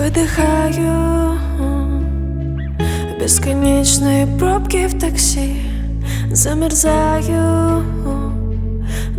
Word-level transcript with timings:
выдыхаю. 0.00 1.38
Бесконечные 3.20 4.26
пробки 4.38 4.86
в 4.86 4.98
такси. 4.98 5.62
Замерзаю 6.30 7.84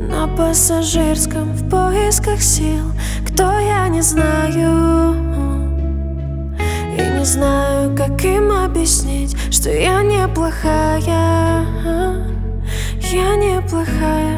на 0.09 0.27
пассажирском 0.35 1.51
в 1.53 1.69
поисках 1.69 2.41
сил. 2.41 2.85
Кто 3.27 3.59
я 3.59 3.87
не 3.89 4.01
знаю. 4.01 5.15
И 6.97 7.19
не 7.19 7.25
знаю, 7.25 7.95
как 7.95 8.25
им 8.25 8.51
объяснить 8.51 9.35
Что 9.51 9.69
я 9.69 10.01
неплохая. 10.01 11.65
Я 13.11 13.35
неплохая 13.35 14.30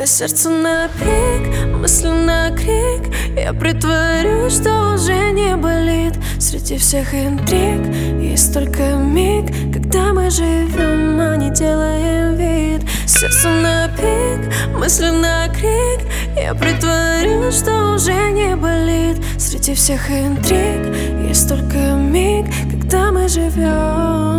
а 0.00 0.06
сердце 0.06 0.48
на 0.48 0.88
пик, 0.88 1.76
мысли 1.76 2.08
на 2.08 2.50
крик 2.52 3.12
Я 3.36 3.52
притворюсь, 3.52 4.54
что 4.54 4.94
уже 4.94 5.32
не 5.32 5.54
болит. 5.56 6.14
Среди 6.38 6.78
всех 6.78 7.14
интриг 7.14 7.86
есть 8.18 8.54
только 8.54 8.82
миг. 8.94 9.46
Когда 9.72 10.14
мы 10.14 10.30
живем, 10.30 11.20
а 11.20 11.36
не 11.36 11.50
делаем 11.50 12.34
вид. 12.34 12.88
Сердце 13.06 13.48
на 13.48 13.88
пик, 13.88 14.74
мысли 14.74 15.10
на 15.10 15.48
крик 15.48 16.08
Я 16.34 16.54
притворюсь, 16.54 17.58
что 17.58 17.94
уже 17.94 18.30
не 18.30 18.56
болит. 18.56 19.22
Среди 19.38 19.74
всех 19.74 20.10
интриг 20.10 20.94
есть 21.28 21.46
только 21.46 21.76
миг. 21.76 22.46
Когда 22.70 23.12
мы 23.12 23.28
живем 23.28 24.29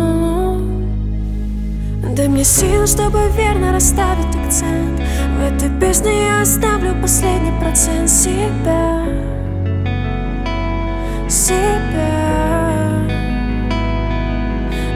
Дай 2.14 2.28
мне 2.28 2.44
сил, 2.44 2.86
чтобы 2.86 3.20
верно 3.34 3.72
расставить 3.72 4.36
акцент. 4.44 5.00
В 5.38 5.40
этой 5.40 5.70
песне 5.80 6.26
я 6.26 6.42
оставлю 6.42 6.94
последний 7.00 7.58
процент. 7.58 8.10
Себя 8.10 9.06
Себя 11.26 11.72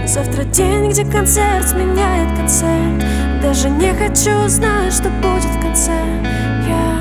Завтра 0.07 0.45
день, 0.45 0.91
где 0.91 1.07
концерт 1.07 1.67
сменяет 1.67 2.37
концерт. 2.37 3.03
Даже 3.41 3.71
не 3.71 3.95
хочу 3.95 4.47
знать, 4.49 4.93
что 4.93 5.09
будет 5.09 5.45
в 5.45 5.61
конце. 5.63 5.99
Я 6.69 7.01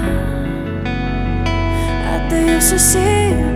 отдаю 2.16 2.62
все 2.62 2.80
себе 2.80 3.55